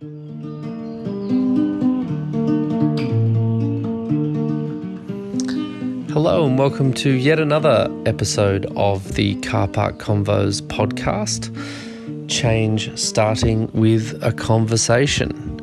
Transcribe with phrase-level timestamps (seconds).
[0.00, 0.08] Hello,
[6.46, 11.50] and welcome to yet another episode of the Car Park Convos podcast.
[12.30, 15.60] Change starting with a conversation.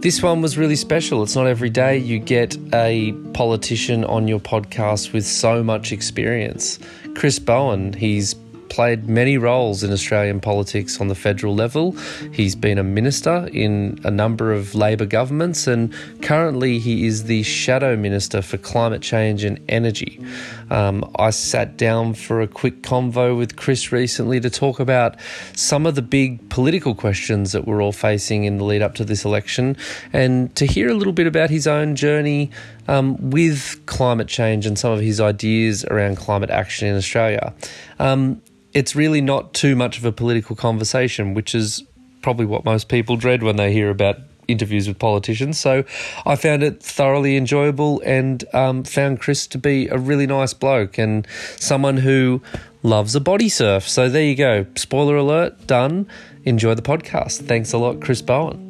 [0.00, 1.24] This one was really special.
[1.24, 6.78] It's not every day you get a politician on your podcast with so much experience.
[7.16, 8.36] Chris Bowen, he's
[8.70, 11.92] played many roles in Australian politics on the federal level.
[12.32, 17.42] He's been a minister in a number of Labor governments, and currently he is the
[17.42, 20.24] shadow minister for climate change and energy.
[20.70, 25.16] Um, I sat down for a quick convo with Chris recently to talk about
[25.54, 29.04] some of the big political questions that we're all facing in the lead up to
[29.04, 29.76] this election,
[30.12, 32.50] and to hear a little bit about his own journey
[32.86, 37.52] um, with climate change and some of his ideas around climate action in Australia.
[37.98, 38.40] Um,
[38.72, 41.82] it's really not too much of a political conversation, which is
[42.22, 45.58] probably what most people dread when they hear about interviews with politicians.
[45.58, 45.84] So
[46.26, 50.98] I found it thoroughly enjoyable and um, found Chris to be a really nice bloke
[50.98, 52.42] and someone who
[52.82, 53.88] loves a body surf.
[53.88, 54.66] So there you go.
[54.76, 56.08] Spoiler alert, done.
[56.44, 57.46] Enjoy the podcast.
[57.46, 58.66] Thanks a lot, Chris Bowen.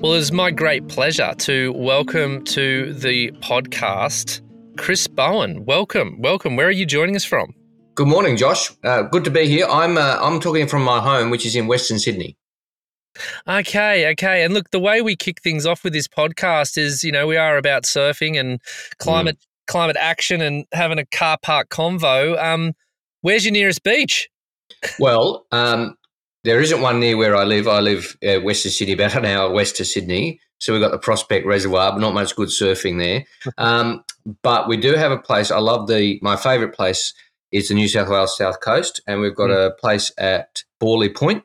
[0.00, 4.40] Well, it's my great pleasure to welcome to the podcast
[4.80, 5.66] Chris Bowen.
[5.66, 6.56] Welcome, welcome.
[6.56, 7.54] Where are you joining us from?
[7.94, 8.70] Good morning, Josh.
[8.82, 9.66] Uh, good to be here.
[9.66, 12.38] I'm uh, I'm talking from my home, which is in Western Sydney.
[13.46, 14.42] Okay, okay.
[14.42, 17.36] And look, the way we kick things off with this podcast is, you know, we
[17.36, 18.58] are about surfing and
[18.96, 19.70] climate mm.
[19.70, 22.42] climate action and having a car park convo.
[22.42, 22.72] Um,
[23.20, 24.30] where's your nearest beach?
[24.98, 25.98] well, um,
[26.42, 27.68] there isn't one near where I live.
[27.68, 30.40] I live uh, west of Sydney, about an hour west of Sydney.
[30.60, 33.24] So we've got the Prospect Reservoir, but not much good surfing there.
[33.58, 34.04] Um,
[34.42, 35.50] but we do have a place.
[35.50, 37.14] I love the my favourite place
[37.52, 39.66] is the New South Wales South Coast, and we've got mm.
[39.66, 41.42] a place at Bawley Point.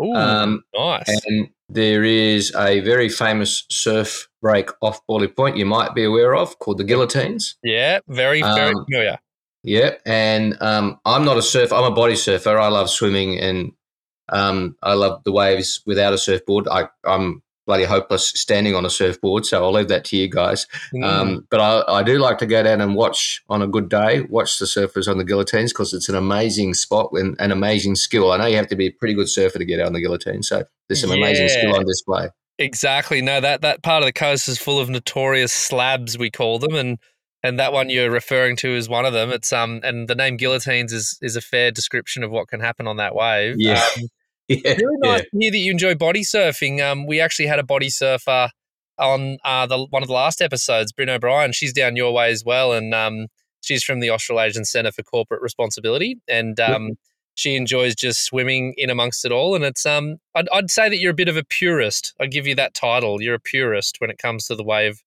[0.00, 1.04] Ooh, um, nice.
[1.26, 6.34] And there is a very famous surf break off Bawley Point you might be aware
[6.34, 7.56] of called the Guillotines.
[7.62, 9.18] Yeah, very, very um, familiar.
[9.62, 11.74] Yeah, and um, I'm not a surfer.
[11.74, 12.58] I'm a body surfer.
[12.58, 13.72] I love swimming and
[14.28, 16.68] um, I love the waves without a surfboard.
[16.68, 19.46] I, I'm bloody hopeless standing on a surfboard.
[19.46, 20.66] So I'll leave that to you guys.
[20.92, 21.04] Mm.
[21.04, 24.22] Um, but I, I, do like to go down and watch on a good day,
[24.22, 28.32] watch the surfers on the guillotines because it's an amazing spot and an amazing skill.
[28.32, 30.00] I know you have to be a pretty good surfer to get out on the
[30.00, 30.42] guillotine.
[30.42, 31.16] So there's some yeah.
[31.16, 32.28] amazing skill on display.
[32.58, 33.20] Exactly.
[33.20, 36.74] No, that, that part of the coast is full of notorious slabs, we call them.
[36.74, 36.98] And
[37.44, 39.30] and that one you're referring to is one of them.
[39.30, 42.88] It's um, and the name guillotines is is a fair description of what can happen
[42.88, 43.56] on that wave.
[43.58, 44.08] Yeah, um,
[44.48, 45.22] Yeah, really nice yeah.
[45.22, 46.82] to hear that you enjoy body surfing.
[46.82, 48.50] Um, we actually had a body surfer
[48.98, 51.52] on uh, the one of the last episodes, Brynn O'Brien.
[51.52, 53.28] She's down your way as well, and um,
[53.62, 56.96] she's from the Australasian Centre for Corporate Responsibility, and um, yep.
[57.34, 59.54] she enjoys just swimming in amongst it all.
[59.54, 62.14] And it's um, I'd, I'd say that you're a bit of a purist.
[62.20, 63.22] I give you that title.
[63.22, 65.02] You're a purist when it comes to the wave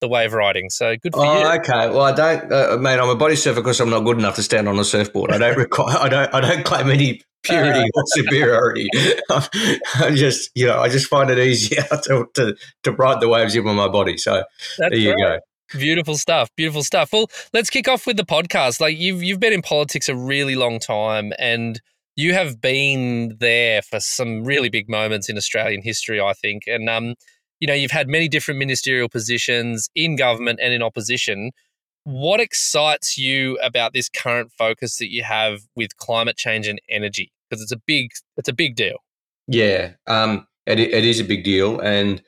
[0.00, 0.68] the wave riding.
[0.68, 1.60] So good for oh, you.
[1.60, 1.88] okay.
[1.88, 2.98] Well, I don't, uh, mate.
[2.98, 5.30] I'm a body surfer because I'm not good enough to stand on a surfboard.
[5.32, 5.96] I don't require.
[5.96, 6.34] I don't.
[6.34, 8.88] I don't claim any purity or superiority.
[9.30, 13.54] I'm just, you know, I just find it easier to, to, to ride the waves
[13.54, 14.16] in with my body.
[14.16, 14.44] So
[14.78, 15.40] That's there you right.
[15.72, 15.78] go.
[15.78, 16.50] Beautiful stuff.
[16.56, 17.12] Beautiful stuff.
[17.12, 18.80] Well, let's kick off with the podcast.
[18.80, 21.80] Like you've you've been in politics a really long time and
[22.14, 26.64] you have been there for some really big moments in Australian history, I think.
[26.66, 27.14] And um,
[27.58, 31.52] you know, you've had many different ministerial positions in government and in opposition.
[32.04, 37.32] What excites you about this current focus that you have with climate change and energy?
[37.48, 38.98] Because it's a big, it's a big deal.
[39.46, 42.22] Yeah, um, it, it is a big deal, and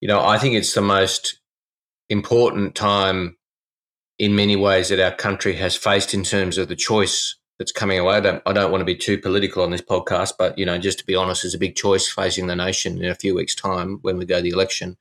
[0.00, 1.40] you know, I think it's the most
[2.08, 3.36] important time
[4.18, 7.98] in many ways that our country has faced in terms of the choice that's coming
[7.98, 8.16] away.
[8.16, 10.78] I don't, I don't want to be too political on this podcast, but you know,
[10.78, 13.54] just to be honest, there's a big choice facing the nation in a few weeks'
[13.54, 14.96] time when we go to the election.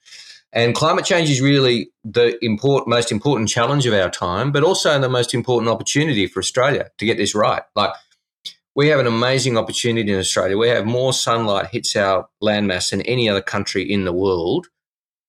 [0.54, 4.98] And climate change is really the important, most important challenge of our time, but also
[5.00, 7.64] the most important opportunity for Australia to get this right.
[7.76, 7.92] Like
[8.76, 10.58] we have an amazing opportunity in Australia.
[10.58, 14.68] We have more sunlight hits our landmass than any other country in the world.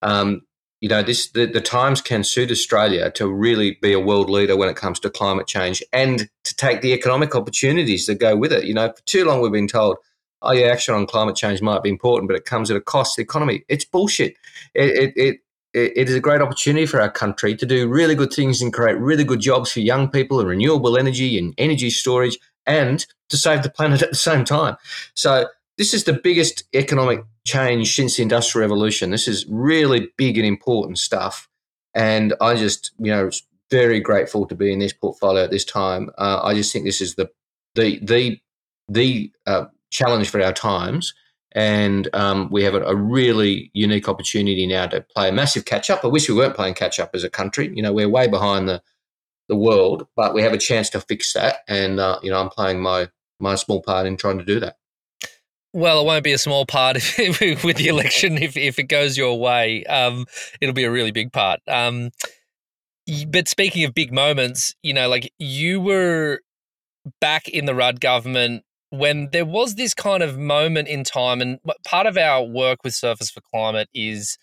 [0.03, 0.43] Um,
[0.81, 4.57] you know, this the, the times can suit Australia to really be a world leader
[4.57, 8.53] when it comes to climate change and to take the economic opportunities that go with
[8.53, 8.65] it.
[8.65, 9.97] You know, for too long we've been told
[10.43, 13.15] oh yeah, action on climate change might be important, but it comes at a cost
[13.15, 13.65] to the economy.
[13.69, 14.37] It's bullshit.
[14.75, 15.41] It, it, it,
[15.73, 18.99] it is a great opportunity for our country to do really good things and create
[18.99, 23.63] really good jobs for young people and renewable energy and energy storage and to save
[23.63, 24.77] the planet at the same time.
[25.15, 25.47] So
[25.77, 29.11] this is the biggest economic change since the industrial revolution.
[29.11, 31.49] This is really big and important stuff.
[31.95, 33.31] And I just, you know,
[33.71, 36.11] very grateful to be in this portfolio at this time.
[36.19, 37.31] Uh, I just think this is the
[37.75, 38.41] the the
[38.89, 41.15] the uh, challenge for our times.
[41.53, 45.89] And um, we have a, a, really unique opportunity now to play a massive catch
[45.89, 46.05] up.
[46.05, 47.73] I wish we weren't playing catch up as a country.
[47.75, 48.83] You know, we're way behind the
[49.49, 51.59] the world, but we have a chance to fix that.
[51.69, 53.09] And uh, you know, I'm playing my
[53.41, 54.77] my small part in trying to do that.
[55.73, 59.39] Well, it won't be a small part with the election if, if it goes your
[59.39, 59.85] way.
[59.85, 60.25] Um,
[60.61, 61.61] it'll be a really big part.
[61.69, 62.11] Um,
[63.29, 66.41] but speaking of big moments, you know, like you were
[67.21, 71.59] back in the Rudd government when there was this kind of moment in time, and
[71.85, 74.39] part of our work with Surfers for Climate is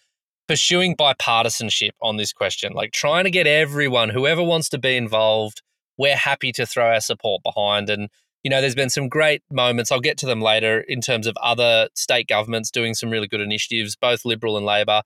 [0.48, 5.62] pursuing bipartisanship on this question, like trying to get everyone, whoever wants to be involved,
[5.98, 7.90] we're happy to throw our support behind.
[7.90, 8.10] And,
[8.44, 9.92] you know, there's been some great moments.
[9.92, 13.42] I'll get to them later in terms of other state governments doing some really good
[13.42, 15.04] initiatives, both Liberal and Labor.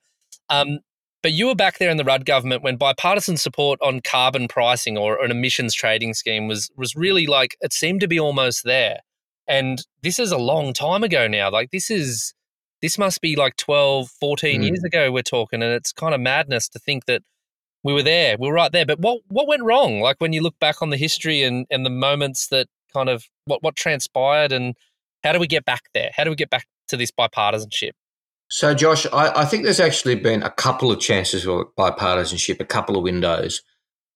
[0.49, 0.79] Um,
[1.21, 4.97] but you were back there in the Rudd government when bipartisan support on carbon pricing
[4.97, 8.99] or an emissions trading scheme was was really like it seemed to be almost there.
[9.47, 11.49] And this is a long time ago now.
[11.49, 12.33] Like this is
[12.81, 14.67] this must be like 12, 14 mm.
[14.67, 17.23] years ago we're talking and it's kind of madness to think that
[17.83, 18.35] we were there.
[18.39, 18.85] We were right there.
[18.85, 20.01] But what what went wrong?
[20.01, 23.25] Like when you look back on the history and and the moments that kind of
[23.45, 24.75] what what transpired and
[25.23, 26.11] how do we get back there?
[26.15, 27.91] How do we get back to this bipartisanship?
[28.49, 32.65] So, Josh, I, I, think there's actually been a couple of chances for bipartisanship, a
[32.65, 33.61] couple of windows.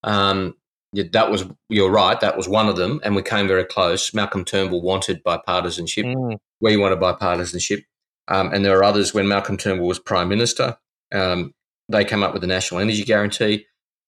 [0.04, 0.56] Um,
[0.94, 2.20] that was you're right.
[2.20, 4.14] That was one of them, and we came very close.
[4.14, 6.06] Malcolm Turnbull wanted bipartisanship.
[6.06, 6.38] Mm.
[6.60, 7.84] We wanted bipartisanship,
[8.28, 9.14] um, and there are others.
[9.14, 10.78] When Malcolm Turnbull was prime minister,
[11.14, 11.54] um,
[11.90, 13.66] they came up with the national energy guarantee,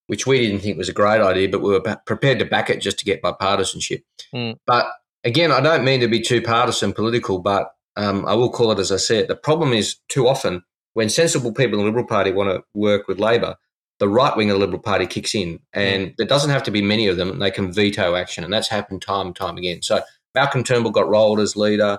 [0.08, 2.80] which we didn't think was a great idea, but we were prepared to back it
[2.80, 4.02] just to get bipartisanship.
[4.34, 4.56] Mm.
[4.66, 4.86] But
[5.24, 8.78] again, I don't mean to be too partisan political, but um, I will call it
[8.78, 9.28] as I say it.
[9.28, 10.62] The problem is too often
[10.94, 13.56] when sensible people in the Liberal Party want to work with Labor,
[13.98, 16.82] the right wing of the Liberal Party kicks in, and there doesn't have to be
[16.82, 19.82] many of them, and they can veto action, and that's happened time and time again.
[19.82, 20.02] So
[20.34, 21.98] Malcolm Turnbull got rolled as leader.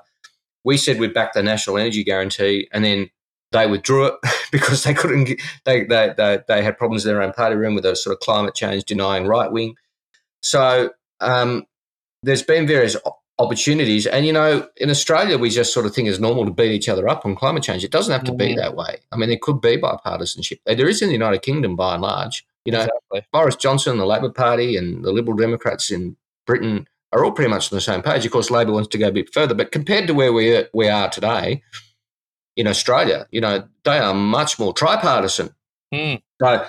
[0.64, 3.10] We said we'd back the national energy guarantee, and then
[3.52, 4.16] they withdrew it
[4.52, 5.40] because they couldn't.
[5.64, 8.20] They they they, they had problems in their own party room with a sort of
[8.20, 9.76] climate change denying right wing.
[10.42, 10.92] So
[11.22, 11.66] um,
[12.24, 12.96] there's been various
[13.38, 14.08] opportunities.
[14.08, 16.90] And, you know, in Australia, we just sort of think it's normal to beat each
[16.90, 17.84] other up on climate change.
[17.84, 18.38] It doesn't have to mm-hmm.
[18.38, 18.98] be that way.
[19.12, 20.60] I mean, it could be bipartisanship.
[20.66, 22.46] There is in the United Kingdom by and large.
[22.64, 23.26] You know, exactly.
[23.32, 26.16] Boris Johnson, the Labor Party, and the Liberal Democrats in
[26.48, 28.26] Britain are all pretty much on the same page.
[28.26, 30.68] Of course, Labor wants to go a bit further, but compared to where we are,
[30.74, 31.62] we are today
[32.56, 35.54] in Australia, you know, they are much more tripartisan.
[35.94, 36.22] Mm.
[36.42, 36.66] So,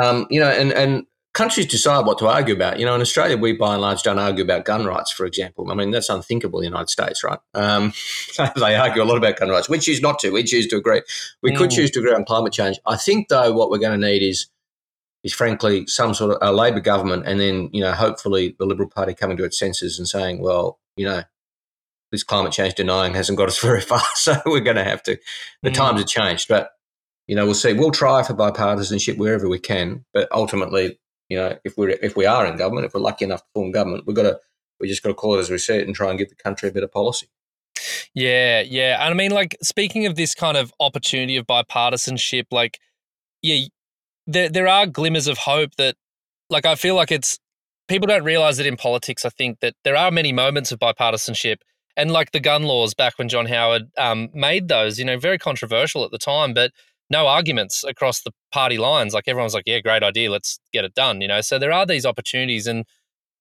[0.00, 2.80] um, you know, and and countries decide what to argue about.
[2.80, 5.70] You know, in Australia, we by and large don't argue about gun rights, for example.
[5.70, 7.38] I mean, that's unthinkable in the United States, right?
[7.52, 7.92] Um,
[8.56, 9.68] they argue a lot about gun rights.
[9.68, 10.30] We choose not to.
[10.30, 11.02] We choose to agree.
[11.42, 11.58] We mm.
[11.58, 12.80] could choose to agree on climate change.
[12.86, 14.46] I think, though, what we're going to need is,
[15.22, 18.88] is frankly, some sort of a Labor government, and then you know, hopefully, the Liberal
[18.88, 21.22] Party coming to its senses and saying, well, you know,
[22.12, 25.18] this climate change denying hasn't got us very far, so we're going to have to.
[25.62, 25.74] The mm.
[25.74, 26.70] times have changed, but
[27.26, 27.74] you know, we'll see.
[27.74, 32.26] We'll try for bipartisanship wherever we can, but ultimately, you know, if we're if we
[32.26, 34.38] are in government, if we're lucky enough to form government, we've got to
[34.80, 36.34] we just got to call it as we see it and try and give the
[36.34, 37.28] country a better policy.
[38.14, 39.04] Yeah, yeah.
[39.04, 42.78] And I mean, like speaking of this kind of opportunity of bipartisanship, like,
[43.42, 43.66] yeah,
[44.26, 45.96] there there are glimmers of hope that,
[46.50, 47.38] like, I feel like it's
[47.88, 49.24] people don't realize that in politics.
[49.24, 51.58] I think that there are many moments of bipartisanship,
[51.96, 55.38] and like the gun laws back when John Howard um, made those, you know, very
[55.38, 56.72] controversial at the time, but
[57.10, 59.14] no arguments across the party lines.
[59.14, 61.20] Like everyone's like, yeah, great idea, let's get it done.
[61.20, 62.84] You know, so there are these opportunities, and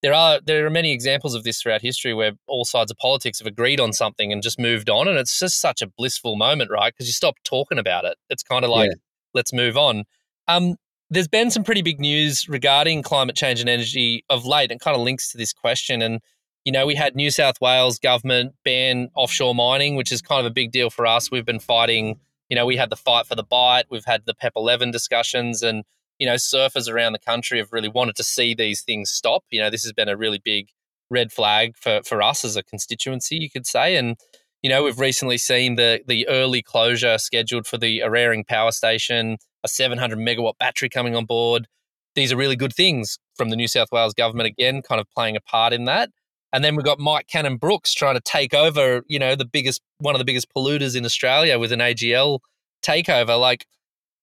[0.02, 3.40] there are there are many examples of this throughout history where all sides of politics
[3.40, 6.70] have agreed on something and just moved on, and it's just such a blissful moment,
[6.72, 6.94] right?
[6.94, 8.18] Because you stop talking about it.
[8.30, 8.96] It's kind of like yeah.
[9.34, 10.04] let's move on.
[10.48, 10.76] Um,
[11.10, 14.96] there's been some pretty big news regarding climate change and energy of late, and kind
[14.96, 16.02] of links to this question.
[16.02, 16.20] And
[16.66, 20.52] you know, we had New South Wales government ban offshore mining, which is kind of
[20.52, 21.32] a big deal for us.
[21.32, 24.34] We've been fighting you know, we had the fight for the Bight, we've had the
[24.34, 25.84] PEP 11 discussions, and,
[26.20, 29.44] you know, surfers around the country have really wanted to see these things stop.
[29.52, 30.70] You know, this has been a really big
[31.10, 33.96] red flag for, for us as a constituency, you could say.
[33.96, 34.18] And,
[34.62, 39.38] you know, we've recently seen the, the early closure scheduled for the Eraring power station,
[39.64, 41.68] a 700 megawatt battery coming on board.
[42.16, 45.36] These are really good things from the New South Wales government, again, kind of playing
[45.36, 46.10] a part in that.
[46.56, 50.16] And then we've got Mike Cannon-Brookes trying to take over, you know, the biggest, one
[50.16, 52.40] of the biggest polluters in Australia with an AGL
[52.82, 53.38] takeover.
[53.38, 53.66] Like,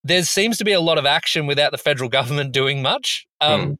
[0.02, 3.26] there seems to be a lot of action without the federal government doing much.
[3.42, 3.76] Um, mm.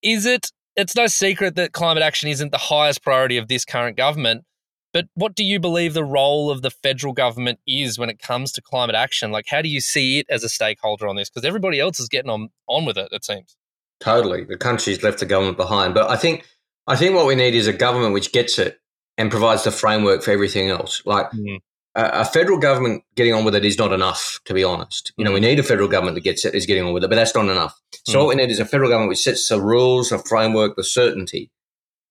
[0.00, 0.52] Is it?
[0.76, 4.44] It's no secret that climate action isn't the highest priority of this current government.
[4.92, 8.52] But what do you believe the role of the federal government is when it comes
[8.52, 9.32] to climate action?
[9.32, 11.28] Like, how do you see it as a stakeholder on this?
[11.28, 13.08] Because everybody else is getting on on with it.
[13.10, 13.56] It seems
[13.98, 15.94] totally the country's left the government behind.
[15.94, 16.46] But I think
[16.90, 18.80] I think what we need is a government which gets it
[19.16, 21.02] and provides the framework for everything else.
[21.04, 21.60] Like mm.
[21.94, 25.12] a, a, federal government getting on with it is not enough, to be honest.
[25.16, 25.44] You know, we mm.
[25.44, 27.44] need a federal government that gets it, is getting on with it, but that's not
[27.44, 27.80] enough.
[28.06, 28.18] So mm.
[28.20, 31.50] what we need is a federal government which sets the rules, the framework, the certainty,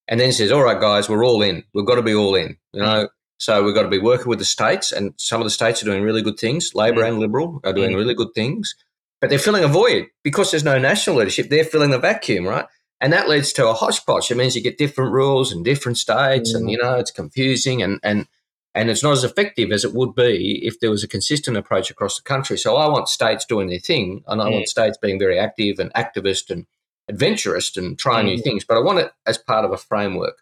[0.07, 1.63] and then says, "All right, guys, we're all in.
[1.73, 3.03] We've got to be all in." You know.
[3.05, 3.09] Mm.
[3.37, 5.85] So we've got to be working with the states, and some of the states are
[5.85, 6.75] doing really good things.
[6.75, 7.09] Labor mm.
[7.09, 8.75] and Liberal are doing really good things,
[9.19, 11.49] but they're filling a void because there's no national leadership.
[11.49, 12.65] They're filling the vacuum, right?
[13.01, 14.29] And that leads to a hodgepodge.
[14.29, 16.57] It means you get different rules in different states, mm.
[16.57, 18.27] and you know it's confusing and and
[18.75, 21.89] and it's not as effective as it would be if there was a consistent approach
[21.89, 22.57] across the country.
[22.57, 24.51] So I want states doing their thing, and I mm.
[24.51, 26.65] want states being very active and activist and
[27.07, 28.35] adventurous and trying mm.
[28.35, 28.63] new things.
[28.63, 30.41] But I want it as part of a framework.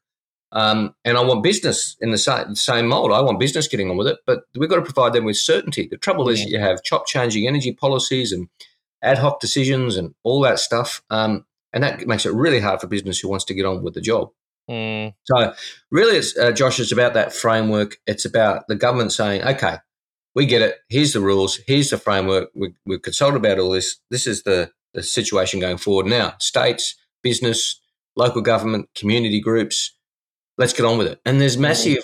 [0.51, 3.11] Um, and I want business in the same, same mold.
[3.11, 5.87] I want business getting on with it, but we've got to provide them with certainty.
[5.87, 8.47] The trouble is, you have chop changing energy policies and
[9.01, 11.03] ad hoc decisions and all that stuff.
[11.09, 11.45] Um,
[11.77, 14.01] and that makes it really hard for business who wants to get on with the
[14.01, 14.31] job.
[14.67, 15.13] Mm.
[15.25, 15.53] So,
[15.91, 17.97] really, it's, uh, Josh, it's about that framework.
[18.07, 19.75] It's about the government saying, okay,
[20.33, 20.77] we get it.
[20.89, 21.59] Here's the rules.
[21.67, 22.49] Here's the framework.
[22.55, 23.97] We, we've consulted about all this.
[24.09, 26.07] This is the, the situation going forward.
[26.07, 27.79] Now, states, business,
[28.15, 29.95] local government, community groups,
[30.57, 31.21] let's get on with it.
[31.27, 32.03] And there's massive,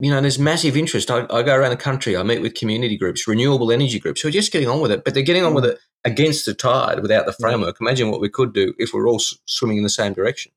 [0.00, 1.10] you know, there's massive interest.
[1.10, 4.28] I, I, go around the country, I meet with community groups, renewable energy groups who
[4.28, 5.70] are just getting on with it, but they're getting on with mm.
[5.70, 7.76] it against the tide without the framework.
[7.80, 10.52] Imagine what we could do if we're all swimming in the same direction.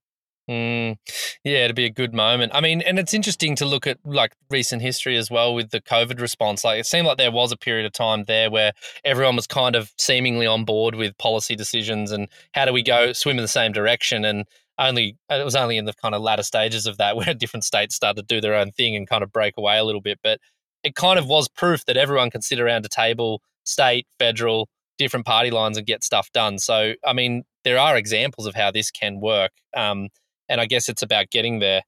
[0.50, 0.98] Mm,
[1.46, 2.52] yeah, it'd be a good moment.
[2.54, 5.80] I mean, and it's interesting to look at like recent history as well with the
[5.80, 6.66] COVID response.
[6.66, 8.74] Like it seemed like there was a period of time there where
[9.06, 13.14] everyone was kind of seemingly on board with policy decisions and how do we go
[13.14, 14.26] swim in the same direction.
[14.26, 14.46] And
[14.80, 17.96] only it was only in the kind of latter stages of that where different states
[17.96, 20.20] started to do their own thing and kind of break away a little bit.
[20.24, 20.40] But
[20.84, 25.26] it kind of was proof that everyone can sit around a table, state, federal, different
[25.26, 26.60] party lines and get stuff done.
[26.60, 29.52] So, I mean, there are examples of how this can work.
[29.76, 30.10] Um,
[30.50, 31.84] and I guess it's about getting there.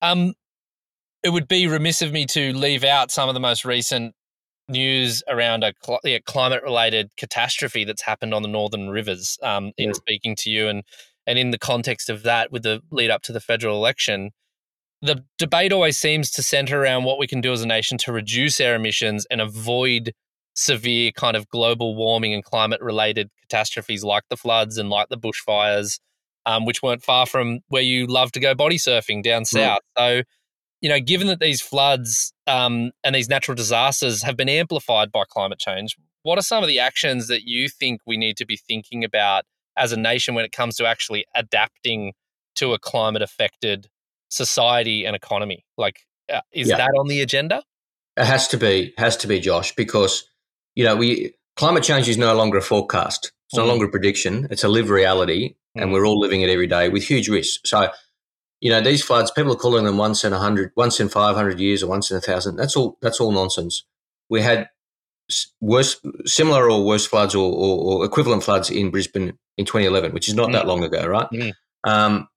[0.00, 0.34] Um,
[1.22, 4.14] it would be remiss of me to leave out some of the most recent
[4.68, 9.72] news around a cl- yeah, climate related catastrophe that's happened on the northern rivers um,
[9.76, 9.92] in yeah.
[9.92, 10.84] speaking to you and
[11.30, 14.30] and in the context of that with the lead up to the federal election
[15.00, 18.12] the debate always seems to center around what we can do as a nation to
[18.12, 20.12] reduce our emissions and avoid
[20.54, 25.16] severe kind of global warming and climate related catastrophes like the floods and like the
[25.16, 26.00] bushfires,
[26.44, 29.80] um, which weren't far from where you love to go body surfing down south.
[29.98, 30.18] Mm.
[30.18, 30.22] So,
[30.82, 35.24] you know, given that these floods um, and these natural disasters have been amplified by
[35.30, 38.56] climate change, what are some of the actions that you think we need to be
[38.56, 39.44] thinking about
[39.76, 42.12] as a nation when it comes to actually adapting
[42.56, 43.88] to a climate affected
[44.28, 45.64] society and economy?
[45.78, 46.00] Like,
[46.32, 46.76] uh, is yeah.
[46.76, 47.62] that on the agenda?
[48.16, 50.24] It has to be, has to be, Josh, because
[50.74, 53.32] you know, we climate change is no longer a forecast.
[53.48, 53.68] It's no mm.
[53.68, 54.46] longer a prediction.
[54.50, 55.82] It's a live reality, mm.
[55.82, 57.68] and we're all living it every day with huge risks.
[57.68, 57.90] So,
[58.60, 61.34] you know, these floods, people are calling them once in a hundred, once in five
[61.34, 62.56] hundred years, or once in a thousand.
[62.56, 62.98] That's all.
[63.02, 63.84] That's all nonsense.
[64.28, 64.68] We had
[65.60, 70.28] worse, similar or worse floods, or, or, or equivalent floods in Brisbane in 2011, which
[70.28, 70.52] is not mm.
[70.52, 71.28] that long ago, right?
[71.32, 71.52] Mm.
[71.84, 72.28] Um,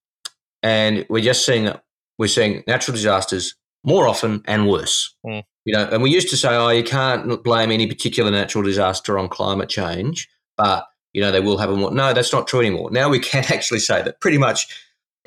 [0.62, 1.70] and we're just seeing
[2.18, 5.14] we're seeing natural disasters more often and worse.
[5.26, 5.42] Mm.
[5.64, 9.18] You know, and we used to say, oh, you can't blame any particular natural disaster
[9.18, 11.90] on climate change, but you know they will have a more.
[11.90, 12.90] No, that's not true anymore.
[12.90, 14.66] Now we can actually say that pretty much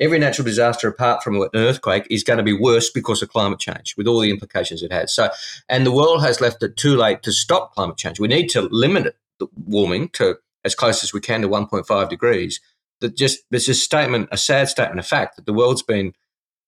[0.00, 3.58] every natural disaster, apart from an earthquake, is going to be worse because of climate
[3.58, 5.14] change, with all the implications it has.
[5.14, 5.30] So,
[5.68, 8.20] and the world has left it too late to stop climate change.
[8.20, 12.08] We need to limit it, the warming to as close as we can to 1.5
[12.08, 12.60] degrees.
[13.00, 16.14] That just there's a statement, a sad statement of fact that the world's been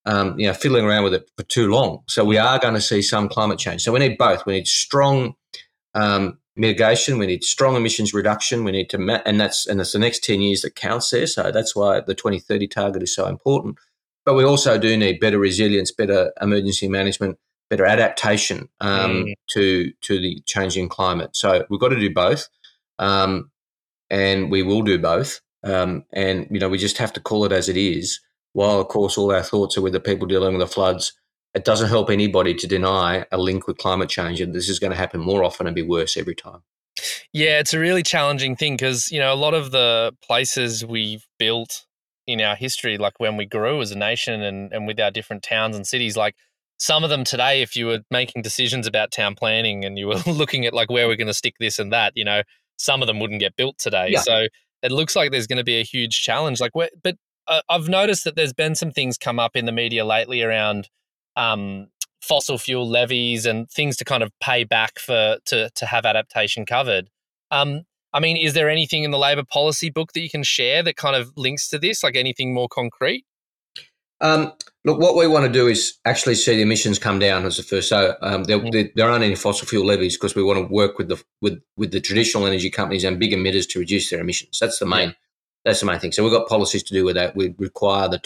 [0.06, 2.02] um, you know, fiddling around with it for too long.
[2.08, 3.82] So we are going to see some climate change.
[3.82, 4.46] So we need both.
[4.46, 5.34] We need strong
[5.94, 7.18] um, mitigation.
[7.18, 8.64] We need strong emissions reduction.
[8.64, 11.26] We need to, ma- and that's and it's the next ten years that counts there.
[11.26, 13.78] So that's why the 2030 target is so important.
[14.24, 17.38] But we also do need better resilience, better emergency management,
[17.70, 19.34] better adaptation um, mm.
[19.50, 21.36] to to the changing climate.
[21.36, 22.48] So we've got to do both,
[22.98, 23.50] um,
[24.08, 25.40] and we will do both.
[25.62, 28.20] Um, and you know, we just have to call it as it is
[28.52, 31.12] while of course all our thoughts are with the people dealing with the floods,
[31.54, 34.92] it doesn't help anybody to deny a link with climate change, and this is going
[34.92, 36.62] to happen more often and be worse every time.
[37.32, 41.26] Yeah, it's a really challenging thing because you know a lot of the places we've
[41.38, 41.86] built
[42.26, 45.42] in our history, like when we grew as a nation and and with our different
[45.42, 46.34] towns and cities, like
[46.80, 50.16] some of them today, if you were making decisions about town planning and you were
[50.26, 52.42] looking at like where we're going to stick this and that, you know,
[52.78, 54.08] some of them wouldn't get built today.
[54.08, 54.20] Yeah.
[54.20, 54.46] So
[54.82, 56.58] it looks like there's going to be a huge challenge.
[56.58, 57.16] Like, where, but
[57.46, 60.88] uh, I've noticed that there's been some things come up in the media lately around
[61.40, 61.88] um,
[62.20, 66.66] fossil fuel levies and things to kind of pay back for to to have adaptation
[66.66, 67.08] covered.
[67.50, 67.82] Um,
[68.12, 70.96] I mean, is there anything in the Labor policy book that you can share that
[70.96, 73.24] kind of links to this, like anything more concrete?
[74.20, 74.52] Um,
[74.84, 77.62] look, what we want to do is actually see the emissions come down as the
[77.62, 77.88] first.
[77.88, 78.72] So um, there, Mm.
[78.72, 81.62] there, there aren't any fossil fuel levies because we want to work with the with
[81.76, 84.58] with the traditional energy companies and big emitters to reduce their emissions.
[84.60, 85.14] That's the main.
[85.64, 86.12] That's the main thing.
[86.12, 87.34] So we've got policies to do with that.
[87.36, 88.18] We require the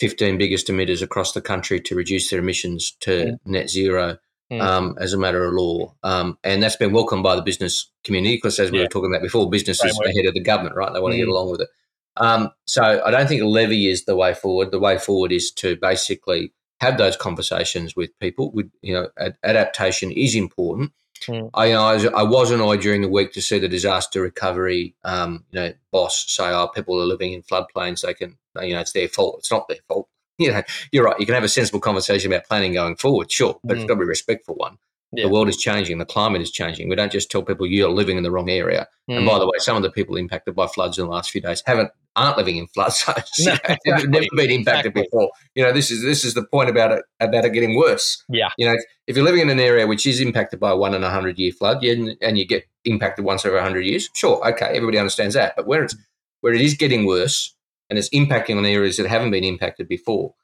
[0.00, 3.38] 215 biggest emitters across the country to reduce their emissions to Mm.
[3.44, 4.16] net zero
[4.50, 4.60] Mm.
[4.60, 5.94] um, as a matter of law.
[6.02, 8.84] Um, and that's been welcomed by the business community because, as we Yeah.
[8.84, 10.92] were talking about before, business is ahead of the government, right?
[10.92, 11.32] They want to get Mm.
[11.32, 11.68] along with it.
[12.16, 14.72] Um, so I don't think a levy is the way forward.
[14.72, 18.50] The way forward is to basically have those conversations with people.
[18.52, 20.92] With you know, ad- adaptation is important.
[21.22, 21.50] Mm.
[21.54, 24.22] I, you know, I, was, I was annoyed during the week to see the disaster
[24.22, 28.02] recovery, um, you know, boss say, "Oh, people are living in floodplains.
[28.02, 29.36] They can, you know, it's their fault.
[29.38, 30.08] It's not their fault."
[30.40, 31.20] You know, you're right.
[31.20, 34.00] You can have a sensible conversation about planning going forward, sure, but it's got to
[34.00, 34.78] be a respectful one.
[35.12, 35.24] Yeah.
[35.24, 35.98] The world is changing.
[35.98, 36.88] The climate is changing.
[36.88, 38.86] We don't just tell people you're living in the wrong area.
[39.08, 39.28] And Mm.
[39.28, 41.62] by the way, some of the people impacted by floods in the last few days
[41.66, 43.30] haven't aren't living in flood zones.
[43.40, 45.02] No, They've never been impacted Exactly.
[45.02, 45.30] before.
[45.54, 48.22] You know, this is this is the point about it about it getting worse.
[48.28, 48.50] Yeah.
[48.56, 48.76] You know,
[49.08, 51.38] if you're living in an area which is impacted by a one in a hundred
[51.40, 55.34] year flood, you, and you get impacted once every hundred years, sure, okay, everybody understands
[55.34, 55.54] that.
[55.56, 55.96] But where it's
[56.40, 57.54] where it is getting worse
[57.88, 60.34] and it's impacting on areas that haven't been impacted before.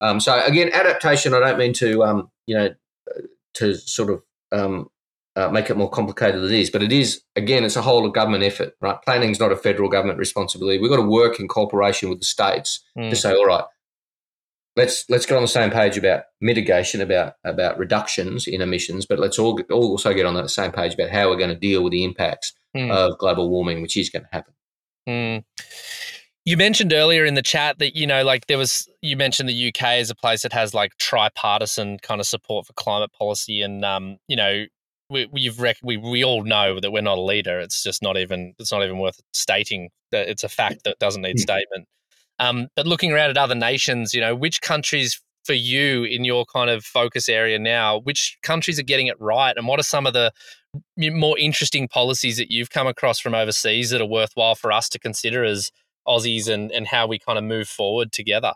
[0.00, 1.32] Um, so again, adaptation.
[1.32, 2.74] I don't mean to um, you know
[3.56, 4.22] to sort of
[4.52, 4.88] um,
[5.36, 8.06] uh, make it more complicated than it is, but it is again, it's a whole
[8.06, 9.00] of government effort, right?
[9.02, 10.78] Planning is not a federal government responsibility.
[10.78, 13.10] We've got to work in cooperation with the states Mm.
[13.10, 13.64] to say, all right,
[14.76, 19.18] let's let's get on the same page about mitigation, about about reductions in emissions, but
[19.18, 21.82] let's all all also get on the same page about how we're going to deal
[21.82, 22.90] with the impacts Mm.
[22.90, 24.52] of global warming, which is going to happen.
[25.08, 25.44] Mm.
[26.46, 29.68] You mentioned earlier in the chat that you know, like there was you mentioned the
[29.68, 33.84] UK as a place that has like tripartisan kind of support for climate policy, and
[33.84, 34.64] um, you know,
[35.10, 37.58] we we've rec- we we all know that we're not a leader.
[37.58, 39.90] It's just not even it's not even worth stating.
[40.12, 41.42] That it's a fact that doesn't need Hmm.
[41.42, 41.88] statement.
[42.38, 46.44] Um, but looking around at other nations, you know, which countries for you in your
[46.44, 50.06] kind of focus area now, which countries are getting it right, and what are some
[50.06, 50.30] of the
[50.96, 54.98] more interesting policies that you've come across from overseas that are worthwhile for us to
[55.00, 55.72] consider as
[56.06, 58.52] Aussies and, and how we kind of move forward together?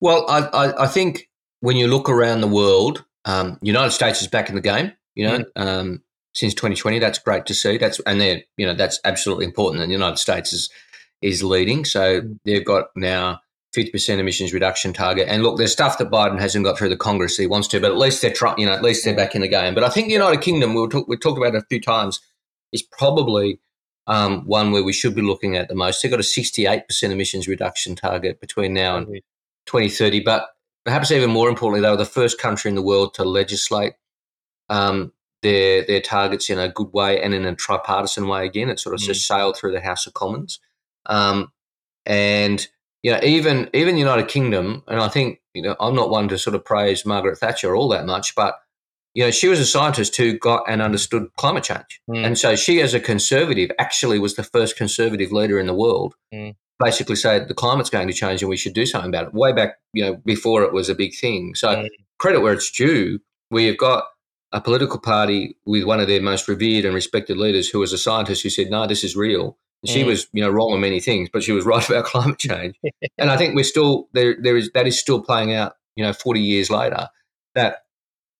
[0.00, 1.28] Well, I, I, I think
[1.60, 4.92] when you look around the world, um, United States is back in the game.
[5.14, 6.02] You know, um,
[6.34, 7.78] since 2020, that's great to see.
[7.78, 9.82] That's and they're you know that's absolutely important.
[9.82, 10.70] And the United States is
[11.22, 12.38] is leading, so Mm.
[12.44, 13.40] they've got now
[13.74, 15.28] 50% emissions reduction target.
[15.28, 17.90] And look, there's stuff that Biden hasn't got through the Congress he wants to, but
[17.90, 18.58] at least they're trying.
[18.58, 19.74] You know, at least they're back in the game.
[19.74, 22.20] But I think the United Kingdom, we talk, we talked about it a few times,
[22.72, 23.58] is probably
[24.06, 26.02] um, one where we should be looking at the most.
[26.02, 29.06] They've got a 68% emissions reduction target between now and
[29.66, 30.20] 2030.
[30.20, 30.48] But
[30.84, 33.94] perhaps even more importantly, they were the first country in the world to legislate
[34.68, 38.44] um, their their targets in a good way and in a tripartisan way.
[38.46, 39.06] Again, it sort of Mm.
[39.06, 40.60] just sailed through the House of Commons,
[41.06, 41.52] um,
[42.04, 42.66] and
[43.02, 44.82] you know even even the United Kingdom.
[44.88, 47.88] And I think you know I'm not one to sort of praise Margaret Thatcher all
[47.90, 48.58] that much, but
[49.16, 52.00] you know she was a scientist who got and understood climate change.
[52.08, 52.24] Mm.
[52.26, 56.14] And so she, as a conservative, actually was the first conservative leader in the world.
[56.34, 56.54] Mm.
[56.78, 59.34] Basically, said the climate's going to change and we should do something about it.
[59.34, 61.54] Way back, you know, before it was a big thing.
[61.54, 61.88] So Mm.
[62.18, 63.18] credit where it's due.
[63.50, 64.04] We've got
[64.52, 67.98] a political party with one of their most revered and respected leaders who was a
[67.98, 70.06] scientist who said, "No, this is real." She Mm.
[70.06, 72.74] was, you know, wrong on many things, but she was right about climate change.
[73.18, 74.36] and I think we're still there.
[74.38, 75.72] There is that is still playing out.
[75.96, 77.08] You know, forty years later,
[77.54, 77.85] that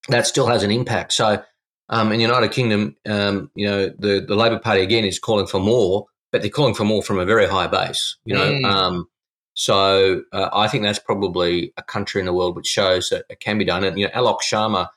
[0.09, 1.13] that still has an impact.
[1.13, 1.43] So,
[1.89, 5.47] um, in the United Kingdom, um, you know, the the Labor Party again is calling
[5.47, 8.17] for more, but they're calling for more from a very high base.
[8.25, 8.65] You know, Mm.
[8.65, 9.09] um,
[9.55, 13.41] so uh, I think that's probably a country in the world which shows that it
[13.41, 13.85] can be done.
[13.85, 14.89] And you know, Alok Sharma,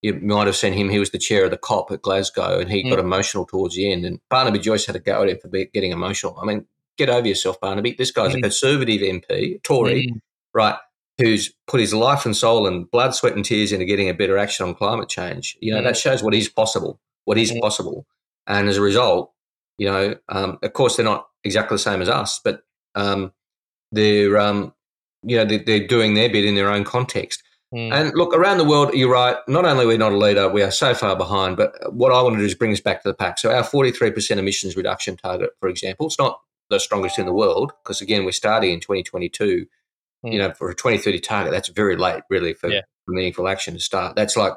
[0.00, 0.88] you might have seen him.
[0.88, 3.90] He was the chair of the COP at Glasgow, and he got emotional towards the
[3.92, 4.04] end.
[4.06, 6.38] And Barnaby Joyce had to go at him for getting emotional.
[6.40, 6.66] I mean,
[6.96, 7.96] get over yourself, Barnaby.
[7.98, 8.42] This guy's a Mm.
[8.44, 10.20] conservative MP, Tory, Mm.
[10.54, 10.76] right?
[11.18, 14.38] Who's put his life and soul and blood, sweat, and tears into getting a better
[14.38, 15.56] action on climate change.
[15.60, 15.84] You know, Mm.
[15.84, 17.60] that shows what is possible, what is Mm.
[17.60, 18.06] possible.
[18.46, 19.32] And as a result,
[19.78, 22.62] you know, um, of course, they're not exactly the same as us, but
[22.94, 23.32] um,
[23.92, 24.72] they're, um,
[25.22, 27.42] you know, they're, they're doing their bit in their own context.
[27.74, 27.92] Mm.
[27.92, 29.36] And look, around the world, you're right.
[29.46, 31.56] Not only are we not a leader, we are so far behind.
[31.56, 33.38] But what I want to do is bring us back to the pack.
[33.38, 37.72] So our 43% emissions reduction target, for example, it's not the strongest in the world
[37.82, 39.66] because again, we're starting in 2022.
[40.24, 40.32] Mm.
[40.32, 42.80] You know, for a 2030 target, that's very late, really, for Yeah.
[43.06, 44.16] meaningful action to start.
[44.16, 44.54] That's like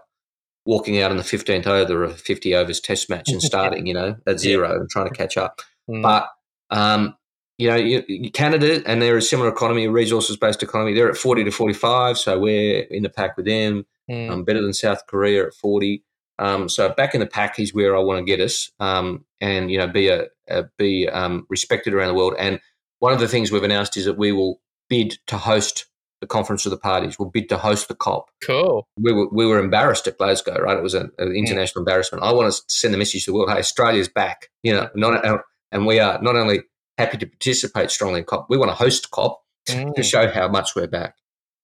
[0.66, 3.94] walking out on the 15th over of a 50 overs test match and starting, you
[3.94, 5.62] know, at zero and trying to catch up.
[5.90, 6.02] Mm.
[6.04, 6.30] But
[6.70, 7.16] um,
[7.58, 10.94] you know, you, Canada and they're a similar economy, a resources-based economy.
[10.94, 13.86] They're at forty to forty-five, so we're in the pack with them.
[14.10, 14.32] Mm.
[14.32, 16.04] Um, better than South Korea at forty.
[16.40, 19.70] Um, so back in the pack is where I want to get us, um, and
[19.70, 22.34] you know, be a, a be um, respected around the world.
[22.40, 22.60] And
[22.98, 24.60] one of the things we've announced is that we will
[24.92, 25.86] bid to host
[26.20, 28.30] the Conference of the Parties, We'll bid to host the COP.
[28.44, 28.88] Cool.
[29.00, 30.78] We were, we were embarrassed at Glasgow, right?
[30.78, 31.88] It was an, an international mm.
[31.88, 32.24] embarrassment.
[32.24, 34.50] I want to send the message to the world, hey, Australia's back.
[34.64, 35.26] You know, not,
[35.72, 36.60] and we are not only
[36.98, 39.96] happy to participate strongly in COP, we want to host COP mm.
[39.96, 41.16] to show how much we're back.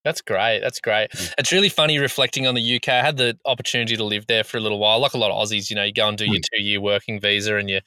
[0.06, 0.62] That's great.
[0.62, 1.12] That's great.
[1.12, 1.34] Mm.
[1.38, 2.88] It's really funny reflecting on the UK.
[2.88, 5.00] I had the opportunity to live there for a little while.
[5.00, 7.20] Like a lot of Aussies, you know, you go and do your two year working
[7.20, 7.82] visa and you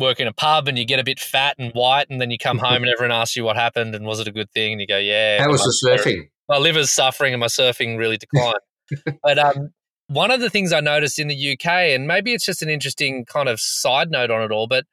[0.00, 2.38] work in a pub and you get a bit fat and white, and then you
[2.38, 4.72] come home and everyone asks you what happened and was it a good thing?
[4.72, 5.42] And you go, yeah.
[5.42, 6.30] How was the surfing?
[6.48, 8.54] My liver's suffering and my surfing really declined.
[9.22, 9.70] but um,
[10.08, 13.24] one of the things I noticed in the UK, and maybe it's just an interesting
[13.24, 14.84] kind of side note on it all, but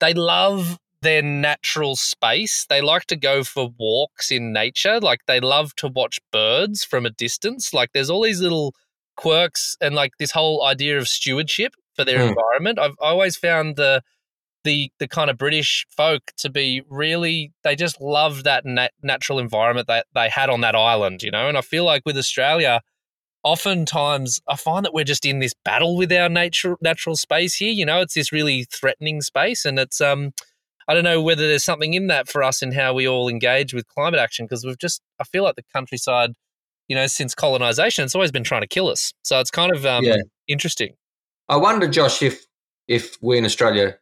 [0.00, 2.64] they love their natural space.
[2.68, 4.98] They like to go for walks in nature.
[5.00, 7.74] Like they love to watch birds from a distance.
[7.74, 8.74] Like there's all these little
[9.16, 12.30] quirks and like this whole idea of stewardship for their mm.
[12.30, 12.78] environment.
[12.78, 14.02] I've always found the
[14.64, 19.38] the the kind of British folk to be really they just love that nat- natural
[19.38, 21.48] environment that they had on that island, you know.
[21.48, 22.80] And I feel like with Australia,
[23.44, 27.72] oftentimes I find that we're just in this battle with our nature natural space here.
[27.72, 30.32] You know, it's this really threatening space, and it's um.
[30.86, 33.72] I don't know whether there's something in that for us in how we all engage
[33.72, 36.32] with climate action because we've just I feel like the countryside,
[36.88, 39.14] you know, since colonization, it's always been trying to kill us.
[39.22, 40.16] So it's kind of um, yeah.
[40.46, 40.96] interesting.
[41.48, 42.44] I wonder, Josh, if
[42.86, 43.96] if we in Australia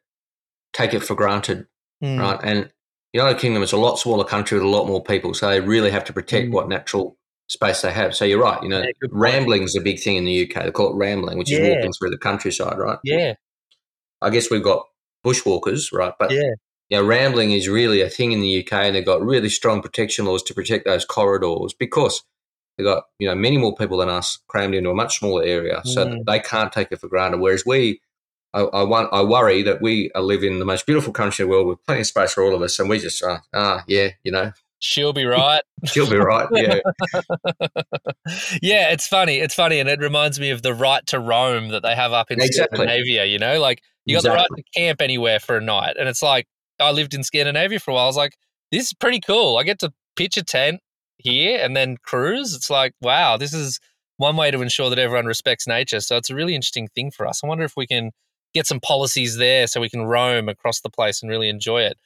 [0.72, 1.66] take it for granted,
[2.02, 2.18] mm.
[2.18, 2.40] right?
[2.42, 2.64] And
[3.12, 5.60] the United Kingdom is a lot smaller country with a lot more people, so they
[5.60, 6.52] really have to protect mm.
[6.52, 7.16] what natural
[7.48, 8.14] space they have.
[8.14, 8.62] So you're right.
[8.62, 10.64] You know, yeah, rambling is a big thing in the UK.
[10.64, 11.58] They call it rambling, which yeah.
[11.58, 12.98] is walking through the countryside, right?
[13.04, 13.34] Yeah.
[14.20, 14.86] I guess we've got
[15.24, 16.14] bushwalkers, right?
[16.18, 16.54] But yeah.
[16.92, 20.26] Yeah, rambling is really a thing in the UK, and they've got really strong protection
[20.26, 22.22] laws to protect those corridors because
[22.76, 25.80] they've got you know many more people than us crammed into a much smaller area,
[25.86, 25.88] mm.
[25.88, 27.40] so they can't take it for granted.
[27.40, 28.02] Whereas we
[28.54, 31.54] I, I, want, I worry that we live in the most beautiful country in the
[31.54, 34.10] world with plenty of space for all of us, and we just, uh, ah, yeah,
[34.24, 35.62] you know, She'll be right.
[35.84, 36.48] She'll be right.
[36.50, 36.80] Yeah.
[38.60, 39.36] yeah, it's funny.
[39.38, 39.78] It's funny.
[39.78, 42.78] And it reminds me of the right to roam that they have up in exactly.
[42.78, 44.32] Scandinavia, you know, like you got exactly.
[44.32, 45.94] the right to camp anywhere for a night.
[45.96, 46.48] And it's like,
[46.80, 48.04] I lived in Scandinavia for a while.
[48.04, 48.36] I was like,
[48.72, 49.56] this is pretty cool.
[49.56, 50.80] I get to pitch a tent
[51.16, 52.52] here and then cruise.
[52.52, 53.78] It's like, wow, this is
[54.16, 56.00] one way to ensure that everyone respects nature.
[56.00, 57.44] So it's a really interesting thing for us.
[57.44, 58.10] I wonder if we can
[58.54, 61.96] get some policies there so we can roam across the place and really enjoy it.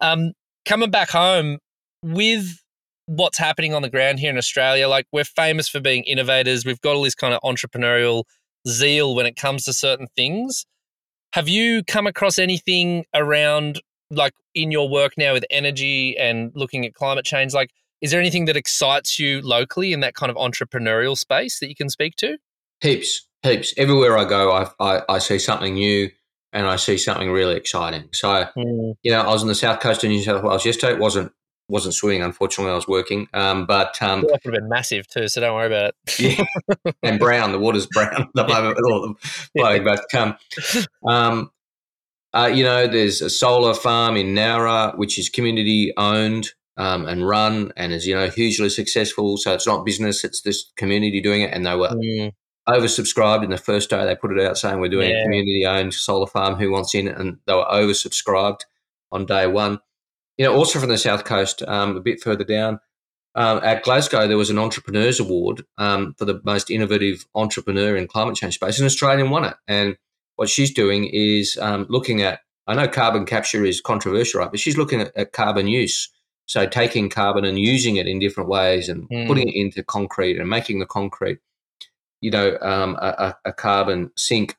[0.00, 0.32] Um,
[0.64, 1.58] coming back home
[2.02, 2.60] with
[3.06, 6.64] what's happening on the ground here in Australia, like we're famous for being innovators.
[6.64, 8.24] We've got all this kind of entrepreneurial
[8.66, 10.66] zeal when it comes to certain things.
[11.32, 16.86] Have you come across anything around, like in your work now with energy and looking
[16.86, 17.52] at climate change?
[17.52, 21.68] Like, is there anything that excites you locally in that kind of entrepreneurial space that
[21.68, 22.38] you can speak to?
[22.80, 23.74] Heaps heaps.
[23.76, 26.10] Everywhere I go, I, I, I see something new
[26.52, 28.08] and I see something really exciting.
[28.12, 28.94] So, mm.
[29.02, 30.94] you know, I was on the south coast of New South Wales yesterday.
[30.94, 31.32] It wasn't
[31.68, 32.72] wasn't swimming, unfortunately.
[32.72, 35.28] I was working, um, but um, that would have been massive too.
[35.28, 36.18] So don't worry about it.
[36.84, 37.52] yeah, and brown.
[37.52, 39.16] The water's brown at the moment with all of them.
[39.84, 40.36] But um,
[41.06, 41.50] um,
[42.34, 46.50] uh, you know, there's a solar farm in Nowra which is community owned.
[46.76, 49.36] Um, and run and is you know hugely successful.
[49.36, 52.32] So it's not business; it's this community doing it, and they were mm
[52.68, 55.20] oversubscribed in the first day they put it out saying we're doing yeah.
[55.20, 57.08] a community owned solar farm who wants in?
[57.08, 58.60] And they were oversubscribed
[59.12, 59.80] on day one.
[60.38, 62.80] You know also from the south coast um, a bit further down
[63.36, 68.08] um, at glasgow there was an entrepreneurs award um, for the most innovative entrepreneur in
[68.08, 69.54] climate change space an australian won it.
[69.68, 69.96] And
[70.36, 74.58] what she's doing is um, looking at i know carbon capture is controversial right but
[74.58, 76.10] she's looking at, at carbon use.
[76.46, 79.26] So taking carbon and using it in different ways and mm.
[79.26, 81.38] putting it into concrete and making the concrete
[82.24, 84.56] you know, um, a, a, carbon sink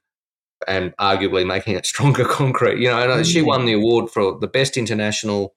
[0.67, 2.79] and arguably making it stronger concrete.
[2.79, 3.23] You know, and mm-hmm.
[3.23, 3.47] she mm.
[3.47, 5.55] won the award for the best international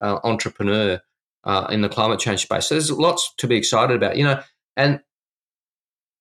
[0.00, 1.00] uh, entrepreneur
[1.44, 2.66] uh, in the climate change space.
[2.66, 4.42] So there's lots to be excited about, you know,
[4.76, 5.00] and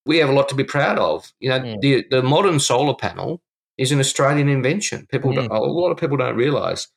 [0.05, 1.33] we have a lot to be proud of.
[1.39, 1.81] You know, mm.
[1.81, 3.41] the the modern solar panel
[3.79, 5.07] is an Australian invention.
[5.07, 5.49] People, mm.
[5.49, 6.87] a lot of people don't realise.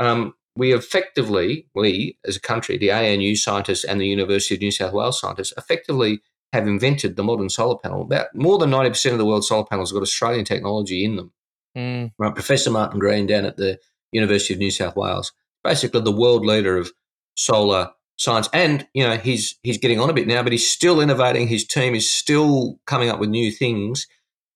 [0.00, 4.72] Um, we effectively, we as a country, the ANU scientists and the University of New
[4.72, 6.20] South Wales scientists, effectively
[6.54, 8.02] have invented the modern solar panel.
[8.02, 11.32] About more than 90% of the world's solar panels have got Australian technology in them.
[11.76, 12.12] Mm.
[12.16, 13.80] Right, Professor Martin Green down at the
[14.12, 15.32] University of New South Wales,
[15.64, 16.92] basically the world leader of
[17.36, 18.48] solar science.
[18.52, 21.48] And, you know, he's he's getting on a bit now, but he's still innovating.
[21.48, 24.06] His team is still coming up with new things,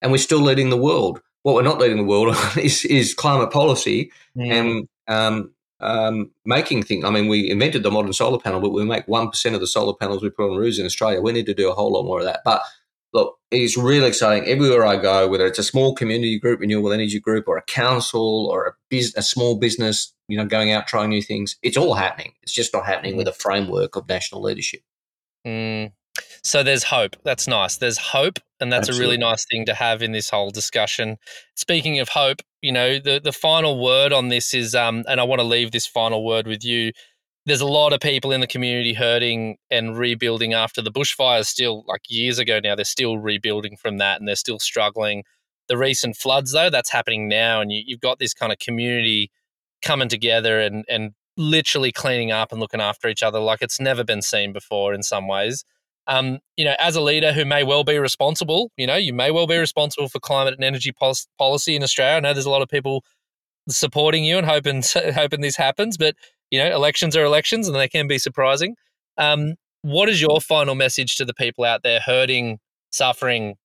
[0.01, 1.21] and we're still leading the world.
[1.43, 4.13] What we're not leading the world on is, is climate policy.
[4.37, 4.53] Mm.
[4.53, 7.05] And um, um, making things.
[7.05, 9.95] I mean, we invented the modern solar panel, but we make 1% of the solar
[9.95, 11.21] panels we put on roofs in Australia.
[11.21, 12.41] We need to do a whole lot more of that.
[12.45, 12.63] But
[13.13, 14.49] look, it's really exciting.
[14.49, 18.49] Everywhere I go, whether it's a small community group, renewable energy group, or a council,
[18.51, 21.95] or a, biz- a small business, you know, going out trying new things, it's all
[21.95, 22.33] happening.
[22.43, 24.81] It's just not happening with a framework of national leadership.
[25.47, 25.93] Mm.
[26.43, 27.17] So there's hope.
[27.25, 27.77] That's nice.
[27.77, 29.05] There's hope, and that's Absolutely.
[29.05, 31.17] a really nice thing to have in this whole discussion.
[31.55, 35.25] Speaking of hope, you know, the the final word on this is, um, and I
[35.25, 36.93] want to leave this final word with you.
[37.47, 41.47] There's a lot of people in the community hurting and rebuilding after the bushfires.
[41.47, 45.25] Still, like years ago now, they're still rebuilding from that, and they're still struggling.
[45.69, 49.31] The recent floods, though, that's happening now, and you, you've got this kind of community
[49.83, 54.03] coming together and and literally cleaning up and looking after each other like it's never
[54.03, 55.65] been seen before in some ways
[56.09, 59.31] um, you know, as a leader who may well be responsible, you know, you may
[59.31, 62.17] well be responsible for climate and energy pol- policy in Australia.
[62.17, 63.05] I know there's a lot of people
[63.69, 64.83] supporting you and hoping
[65.15, 66.17] hoping this happens, but
[66.51, 68.75] you know, elections are elections and they can be surprising.
[69.19, 72.59] Um, what is your final message to the people out there hurting,
[72.91, 73.57] suffering,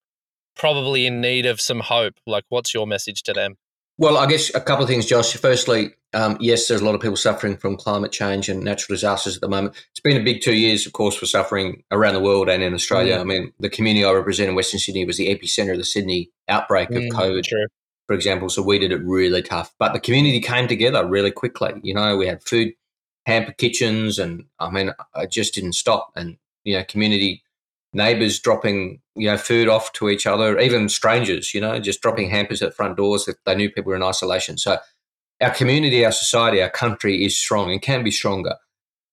[0.55, 2.15] probably in need of some hope?
[2.27, 3.55] Like, what's your message to them?
[3.97, 5.33] Well, I guess a couple of things, Josh.
[5.33, 9.35] Firstly, um, yes, there's a lot of people suffering from climate change and natural disasters
[9.35, 9.75] at the moment.
[9.91, 12.73] It's been a big two years, of course, for suffering around the world and in
[12.73, 13.17] Australia.
[13.17, 13.21] Mm.
[13.21, 16.31] I mean, the community I represent in Western Sydney was the epicenter of the Sydney
[16.47, 17.67] outbreak mm, of COVID, true.
[18.07, 18.49] for example.
[18.49, 19.73] So we did it really tough.
[19.77, 21.73] But the community came together really quickly.
[21.83, 22.73] You know, we had food
[23.27, 26.11] hamper kitchens, and I mean, I just didn't stop.
[26.15, 27.43] And you know, community
[27.93, 32.29] neighbours dropping you know food off to each other, even strangers, you know, just dropping
[32.29, 34.57] hampers at front doors if they knew people were in isolation.
[34.57, 34.77] So
[35.41, 38.55] our community, our society, our country is strong and can be stronger.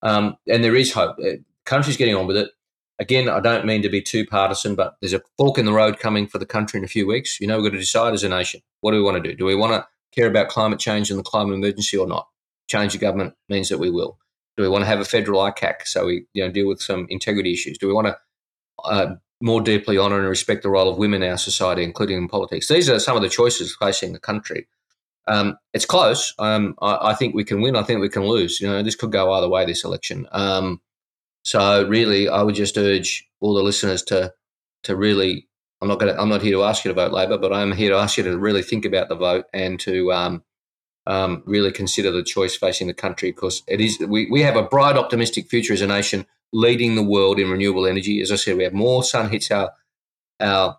[0.03, 1.17] Um, and there is hope.
[1.19, 1.37] The uh,
[1.67, 2.51] country's getting on with it.
[2.99, 5.99] Again, I don't mean to be too partisan, but there's a fork in the road
[5.99, 7.41] coming for the country in a few weeks.
[7.41, 9.37] You know, we've got to decide as a nation what do we want to do?
[9.37, 12.29] Do we want to care about climate change and the climate emergency or not?
[12.69, 14.19] Change the government means that we will.
[14.57, 17.07] Do we want to have a federal ICAC so we you know deal with some
[17.09, 17.79] integrity issues?
[17.79, 18.19] Do we want to
[18.85, 22.29] uh, more deeply honour and respect the role of women in our society, including in
[22.29, 22.69] politics.
[22.69, 24.69] These are some of the choices facing the country.
[25.27, 26.35] Um, it's close.
[26.39, 27.77] Um, I, I, think we can win.
[27.77, 28.61] I think we can lose.
[28.61, 29.65] You know, this could go either way.
[29.65, 30.27] This election.
[30.33, 30.81] Um,
[31.43, 34.33] so really, I would just urge all the listeners to
[34.85, 35.47] to really.
[35.81, 36.15] I'm not going.
[36.19, 38.25] I'm not here to ask you to vote Labor, but I'm here to ask you
[38.25, 40.43] to really think about the vote and to um,
[41.07, 43.99] um, really consider the choice facing the country because it is.
[44.01, 47.87] We, we have a bright, optimistic future as a nation leading the world in renewable
[47.87, 48.21] energy.
[48.21, 49.73] As I said, we have more sun hits our
[50.41, 50.79] our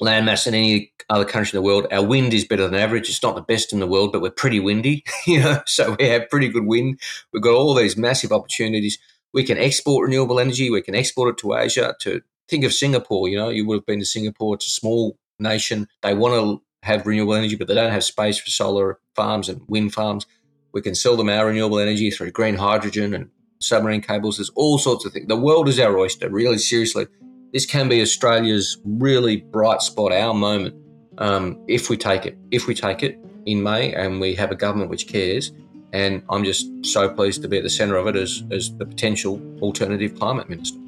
[0.00, 1.86] landmass than any other country in the world.
[1.92, 3.08] Our wind is better than average.
[3.08, 5.62] It's not the best in the world, but we're pretty windy, you know.
[5.66, 7.00] So we have pretty good wind.
[7.32, 8.98] We've got all these massive opportunities.
[9.32, 10.70] We can export renewable energy.
[10.70, 11.94] We can export it to Asia.
[12.00, 14.54] To think of Singapore, you know, you would have been to Singapore.
[14.54, 15.88] It's a small nation.
[16.02, 19.62] They want to have renewable energy, but they don't have space for solar farms and
[19.68, 20.26] wind farms.
[20.72, 24.38] We can sell them our renewable energy through green hydrogen and submarine cables.
[24.38, 25.28] There's all sorts of things.
[25.28, 27.06] The world is our oyster, really seriously.
[27.52, 30.74] This can be Australia's really bright spot, our moment,
[31.18, 32.38] um, if we take it.
[32.50, 35.52] If we take it in May and we have a government which cares.
[35.92, 38.86] And I'm just so pleased to be at the centre of it as, as the
[38.86, 40.78] potential alternative climate minister.